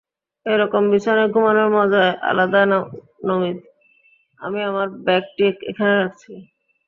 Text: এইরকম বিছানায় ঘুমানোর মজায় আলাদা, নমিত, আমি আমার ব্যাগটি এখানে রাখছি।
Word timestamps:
এইরকম 0.45 0.83
বিছানায় 0.91 1.31
ঘুমানোর 1.33 1.69
মজায় 1.75 2.13
আলাদা, 2.29 2.61
নমিত, 3.27 3.59
আমি 4.41 4.59
আমার 4.69 4.87
ব্যাগটি 5.05 5.41
এখানে 5.69 5.93
রাখছি। 5.95 6.31